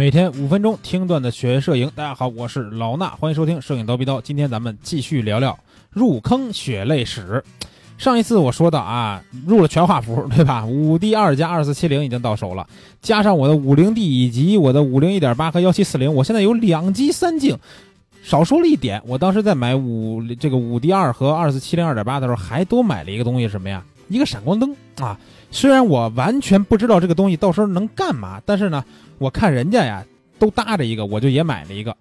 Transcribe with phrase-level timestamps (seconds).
[0.00, 4.18] 每天五分钟听段子学摄影，大家好，我是老衲，欢迎收听摄影刀逼刀。
[4.18, 5.58] 今天咱们继续聊聊
[5.90, 7.44] 入坑血泪史。
[7.98, 10.64] 上一次我说到啊，入了全画幅， 对吧？
[10.64, 12.66] 五 D 二加二四七零已经到手了，
[13.02, 17.54] 加上我的五零 D 以及我的五零一点八和幺七四零，我现在有两机三镜。
[18.22, 23.84] 少说了一点，我当时在买五这个五 D 二和二四七零二点八的时候，还多买了一个东西，什么呀？
[24.08, 25.20] 一个闪光灯啊。
[25.50, 28.84] 虽然我完全不知道这个东西到时候能干嘛，但是呢，
[29.18, 30.04] 我看人家呀
[30.38, 31.96] 都搭着一个，我就也买了一个。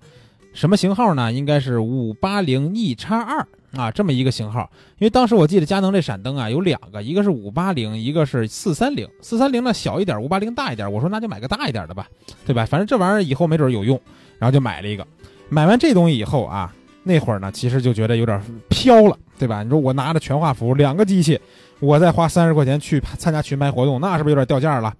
[0.53, 1.31] 什么型号呢？
[1.31, 3.45] 应该是五八零 E 叉二。
[3.77, 4.67] 啊，这么一个型号，
[4.97, 9.07] 因为当时我记得佳能这闪灯啊有两个，一个是五八零，一个是四三零。
[9.21, 10.91] 四三零呢小一点，五八零大一点。
[10.91, 12.07] 我说那就买个大一点的吧，
[12.47, 12.65] 对吧？
[12.65, 14.01] 反正这玩意儿以后没准有用，
[14.39, 15.05] 然后就买了一个。
[15.49, 19.61] 买完这东西以后啊，那会儿呢其实就觉得有点飘了，对吧？
[19.61, 21.39] 你说我拿着全画幅两个机器，
[21.79, 24.93] 我再花三十块钱去参加群拍活动，那是不是有点掉价了？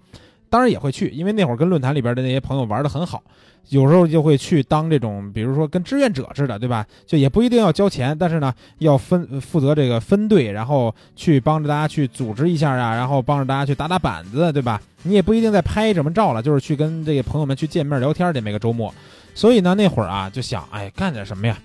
[0.48, 3.22] 当然也会去，因为那会儿跟论坛里边的那些朋友玩的很好，
[3.68, 6.84] 有时候就会去当这种，比如说跟志愿者似的，对吧？
[7.06, 14.82] 就也不一定要交钱，但是呢，要分负责这个分队，然后去帮着大家去组织一下啊，然后帮着大家去打打板子，对吧？
[15.04, 18.92] 你也不一定在拍什么照了，就是去跟这个朋友们去见面聊天的每个周末。
[19.32, 21.56] 所以呢，那会儿啊就想，哎，干点什么呀？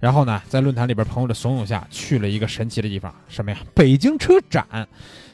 [0.00, 3.58] 然后呢，在论坛里边朋友的怂恿下去了一个神奇的地方，什么呀？
[3.74, 4.66] 北京车展。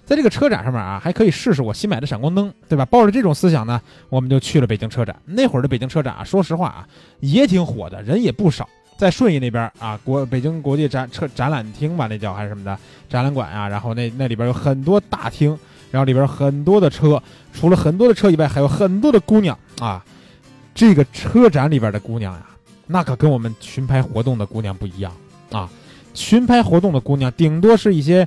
[0.04, 2.84] 在这个车展上面啊，还可以试试我新买的闪光灯，对吧？
[2.84, 5.16] 抱着这种思想呢，我们就去了北京车展。
[5.24, 6.86] 那会儿的北京车展啊，说实话啊，
[7.18, 8.68] 也挺火的，人也不少。
[8.96, 13.68] 在顺义那边啊，国北京国际展车展览厅吧，那叫还是什么的展览馆啊。
[13.68, 15.58] 然后那那里边有很多大厅，
[15.90, 17.20] 然后里边很多的车，
[17.52, 20.04] 除了很多的车以外，还有很多的姑娘啊。
[20.72, 22.46] 这个车展里边的姑娘呀，
[22.86, 25.12] 那可跟我们群拍活动的姑娘不一样
[25.50, 25.70] 啊。
[26.14, 28.26] 群拍活动的姑娘，顶多是一些。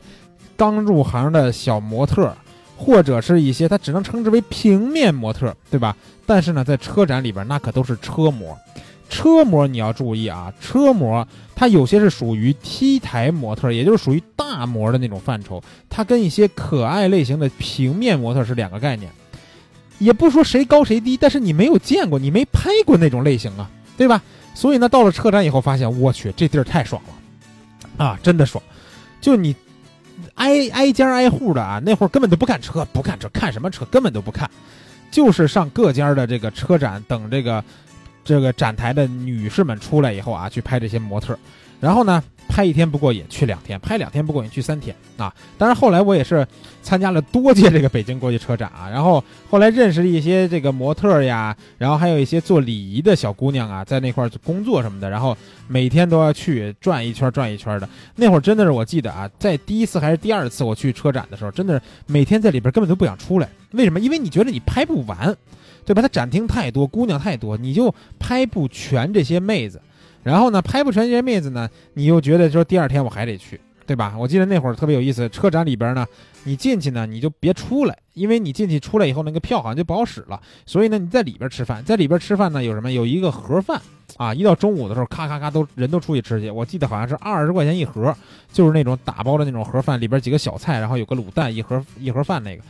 [0.57, 2.35] 刚入行的小模特，
[2.75, 5.95] 或者是一些她只能称之为平面模特，对吧？
[6.25, 8.57] 但是呢，在车展里边，那可都是车模。
[9.09, 11.25] 车模你要注意啊，车模
[11.55, 15.63] 它有些是属于 T 台模特，也就是属于大模的那种范畴。
[15.89, 19.09] 它跟一些可爱类型的平面模特是两个概念。
[19.97, 24.21] 也不说谁高谁低，但是你没有见过，你没拍过那种类型啊，对吧？
[24.53, 28.05] 所以呢，到了车展以后，发现我去，这地儿太爽了。
[28.05, 28.63] 啊，真的爽，
[29.19, 29.55] 就你。
[30.35, 34.49] 挨挨家挨户的啊，那会儿根本都不看车，不看车，看什么车根本都不看，
[35.09, 37.63] 就是上各家的这个车展等这个
[38.23, 41.37] 这个展台的女士们出来以后啊，去拍这些模特，
[41.79, 42.23] 然后呢。
[42.51, 45.33] 拍一天不过瘾，去两天；拍两天不过瘾，去三天啊！
[45.55, 46.45] 当然后来我也是
[46.81, 55.37] 参加了多届这个北京国际车展啊，然后后来认识了一些这个模特呀，然后还有一些做礼仪的小姑娘啊，在那块儿工作什么的，然后
[55.67, 57.87] 每天都要去转一圈转一圈的。
[58.15, 63.47] 那会儿真的是我记得啊，在第一次还是第二次我去车展的时候，真的是每天在里边根本都不想出来。
[63.71, 63.99] 为什么？
[63.99, 65.33] 因为你觉得你拍不完，
[65.85, 66.01] 对吧？
[66.01, 69.79] 它展厅太多，姑娘太多，你就拍不全这些妹子。
[70.23, 74.15] 然后呢，拍不全这些妹子呢，你又觉得说第二天我还得去，对吧？
[74.17, 76.05] 我记得那会儿特别有意思，车展里边呢，
[76.43, 80.39] 你进去呢你就别出来，因为你进去出来以后那个票好像就不好使了。
[80.65, 82.91] 所以呢，你在里边吃饭，在里边吃饭呢有什么？
[82.91, 83.81] 有一个盒饭
[84.17, 86.49] 啊，一到中午的时候，咔咔咔都人都出去吃去。
[86.49, 88.13] 我记得好像是二十块钱一盒，
[88.51, 92.63] 就是那种打包的那种盒饭，里边几个小菜，然后有个卤蛋，一盒一盒饭那个，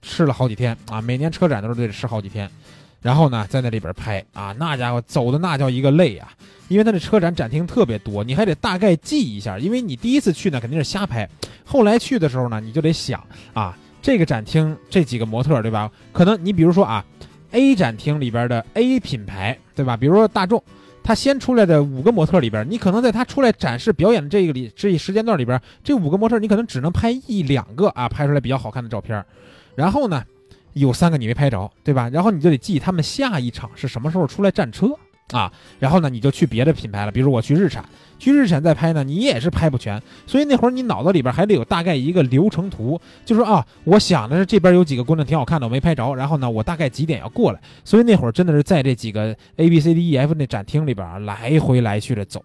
[0.00, 1.00] 吃了好几天啊。
[1.02, 2.50] 每年车展的时候得吃好几天。
[3.04, 6.32] 然后呢，在那里边拍啊，那家伙走的那叫一个累啊，
[6.68, 11.28] 因为他的车展展厅特别多，你还得大概记一下，因为你第一次去呢肯定是瞎拍，
[11.66, 13.22] 后来去的时候呢，你就得想
[13.52, 15.90] 啊，这个展厅这几个模特对吧？
[16.14, 17.04] 可能你比如说啊
[17.50, 19.98] ，A 展厅里边的 A 品牌对吧？
[19.98, 20.64] 比如说大众，
[21.02, 29.22] 他先出来的五个模特里边，你可能在他出来展示表演的这个里这一时间段里边，这五个模特你可能只能拍一两个啊，拍出来比较好看的照片，
[29.74, 30.24] 然后呢？
[30.74, 32.08] 有三个你没拍着，对吧？
[32.10, 34.88] 然后你就得记他们下一场是什么时候出来战车
[35.32, 35.50] 啊？
[35.78, 37.84] 然后呢，你就去别的品牌了，比如我去日产，
[38.18, 40.00] 去日产再拍呢，你也是拍不全。
[40.26, 46.14] 所以那会儿你脑子里边还得有大概一个流程图，就说啊，我想的是这边有几个姑娘挺好看的，我没拍着。
[46.14, 47.60] 然后呢，我大概几点要过来？
[47.84, 52.44] 所以那会儿真的是在这几个 A B C D E F 那展厅里边来回来去的走。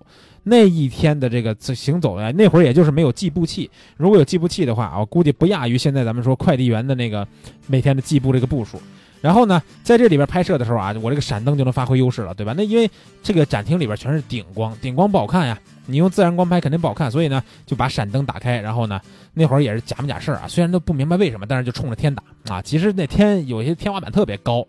[0.49, 3.69] 那一天的这个行走呀，那会儿也就是没有计步器。
[3.95, 7.27] 如果有计步器的话，我估计不亚于现在咱们说快递员的那个
[7.67, 8.81] 每天的计步这个步数。
[9.21, 12.53] 然后呢，在这里边拍摄的时候啊，我这个闪灯就能发挥优势了，对吧？
[12.55, 12.89] 那因为
[13.21, 15.59] 这个展厅里边全是顶光，顶光不好看呀。
[15.87, 18.61] 你用自然光拍肯定不好看，所以呢，就把闪灯打开。
[18.61, 19.01] 然后呢，
[19.33, 22.61] 那会儿也是假模假式啊，虽然都不明白为什么，但是就冲着天打啊。
[22.61, 24.65] 其实那天有些天花板特别高，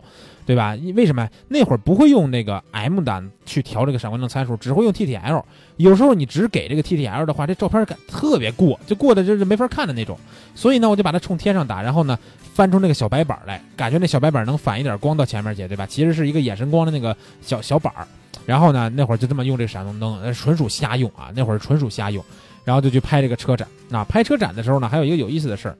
[0.51, 0.77] 对吧？
[0.97, 5.41] 为什么那会儿不会用那个 M 档去调这个闪光灯参数，只会用 TTL。
[5.77, 10.19] 有时候你只给这个 TTL 的话，这照片感特别过，就过的就是没法看的那种。
[10.53, 12.19] 所以呢，我就把它冲天上打，然后呢
[12.53, 15.85] 翻出那个小白板来，感觉那小白板能反一点光到前面去，对吧？
[15.85, 18.05] 其实是一个眼神光的那个小小板儿。
[18.45, 21.31] 然后呢，那会儿就这么用这个闪光灯，纯属瞎用啊！
[21.33, 22.21] 那会儿纯属瞎用，
[22.65, 23.65] 然后就去拍这个车展。
[23.87, 25.77] 那拍车展的时候呢，还有一个有意思的事儿。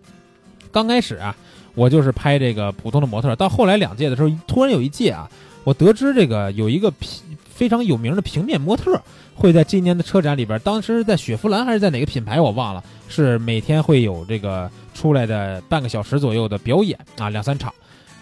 [0.72, 1.36] 刚开始啊，
[1.76, 5.30] 我就是拍这个普通的模特，到后来两届的时候，突然有一届啊，
[5.64, 7.10] 我得知这个有一个平
[7.50, 9.00] 非常有名的平面模特
[9.36, 17.74] 会在今年的车展里边，当时在雪佛兰还是在哪个品牌我忘了，是每天会有这个出来的半个小时左右的表演啊，两三场。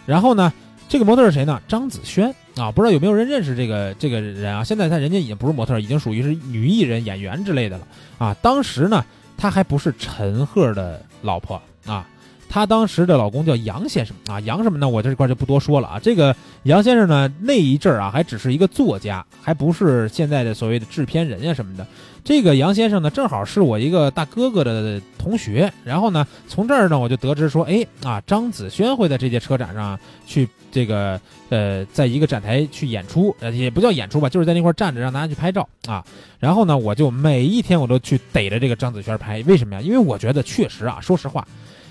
[0.06, 0.52] 然后呢，
[0.88, 1.62] 这个模特是谁呢？
[1.68, 2.34] 张子萱。
[2.56, 4.62] 啊，不知道有没有人认识这个这个人啊？
[4.62, 7.88] 现在他人家已经不是模特，已经属于是女艺人、演员之类的了
[8.18, 8.36] 啊。
[8.42, 9.06] 当时呢，
[9.38, 12.06] 他还不是陈赫的老婆啊，
[12.50, 14.40] 他当时的老公叫杨先生啊。
[14.42, 14.90] 杨什么呢？
[14.90, 16.00] 我这块就不多说了啊。
[16.00, 21.88] 这个杨先生呢，那一阵儿啊，还只是一个作家，还不是现在的所谓的制片人呀什么的。
[22.22, 25.72] 这个杨先生呢，正好是我一个大哥哥的同学。
[25.86, 30.50] 然后呢，从这儿呢，我就得知说，哎啊，张子萱会在这届车展上去。
[30.72, 31.20] 这个
[31.50, 36.06] 呃，在一个展台去演出，呃，也不叫演出吧，就是在那块站着让大家去拍照啊。
[36.38, 39.82] 然后呢，我就每一天我都去逮着这个张子萱拍，为什么呀？
[39.82, 41.48] 因为我觉得确实啊，说实话，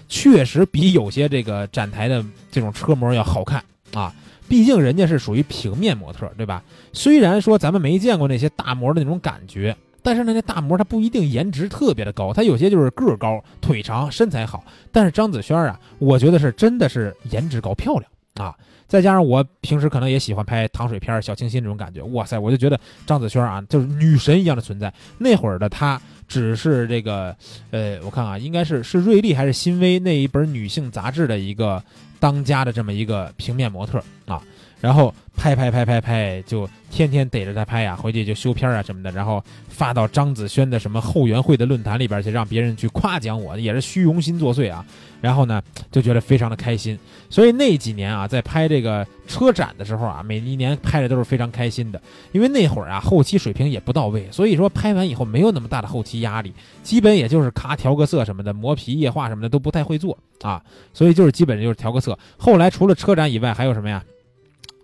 [0.09, 3.63] 确实比有些这个展台的这种车模要好看
[3.93, 4.15] 啊。
[4.49, 6.63] 毕竟人家是属于平面模特，对吧？
[6.95, 14.65] 虽然说咱们没见过那些大模的那种感觉，但是呢，那大模他不一定颜值特别的高，他有些就是个高、腿长、身材好。
[14.91, 18.57] 但是张子萱啊，我觉得是真的是颜值高、漂亮啊。
[18.87, 24.91] 再加上我平时可能也喜欢拍糖水片、小清新这种感觉，哇塞，我就觉得张子萱啊，就是女神一样的存在。
[25.19, 27.35] 那会儿的她只是这个，
[27.71, 31.83] 呃，我看啊，应该是是瑞丽还是新威那一本女性杂志的一个
[32.21, 34.43] 当家的这么一个平面模特啊，
[34.81, 36.69] 然后拍拍拍拍拍就。
[36.91, 44.83] 天天逮着他拍呀，回去就修片啊什么的，然后发到张子萱的什么后援会的论坛里边去，让别人去夸奖我，也是虚荣心作祟啊。
[45.21, 46.99] 然后呢，就觉得非常的开心。
[47.29, 52.01] 所以那几年啊，在拍这个车展的时候啊，每一年拍的都是非常开心的。
[52.33, 60.63] 因为那会儿啊，后期水平也不到位，所以说拍完以后没有那么大的后期压力，基本也就是咔调个色什么的，磨皮液化什么的都不太会做啊。
[60.95, 62.19] 所以就是基本就是调个色。
[62.39, 64.03] 后来除了车展以外，还有什么呀？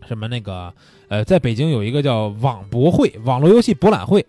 [0.07, 0.73] 什么那个？
[1.09, 4.25] 呃，在北京有一个叫网博会，网络游戏博览会，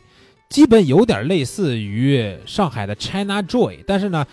[0.50, 4.26] 基本有点类似于上海的 China Joy，但是呢，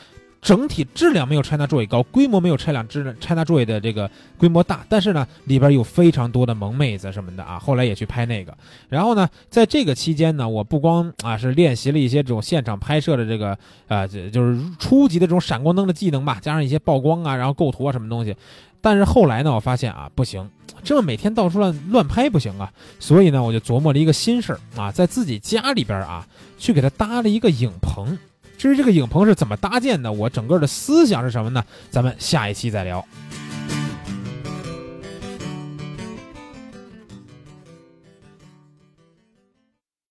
[0.42, 7.60] 整体质量没有 China Joy 高，规模没有 ChinaJoy 的这个规模大，但是呢，里边有非常多的萌妹子什么的啊。
[7.60, 8.52] 后来也去拍那个，
[8.88, 13.56] 然后呢，在这个期间呢，我不光啊是练习了一些这种现场拍摄的这个
[13.86, 18.34] 啊，就是初级的这种闪光灯的技能吧，加上一些曝光啊，然后构图啊什么东西。
[18.80, 20.50] 但是后来呢，我发现啊，不行，
[20.82, 22.68] 这么每天到处乱乱拍不行啊，
[22.98, 26.26] 所以呢，我就琢磨了一个新事儿啊，在自己家里边啊，
[26.58, 28.18] 去给他搭了一个影棚。
[28.62, 31.64] 至于这个影棚是怎么搭建的，我整个的思想是什么呢？
[31.90, 33.04] 咱们下一期再聊。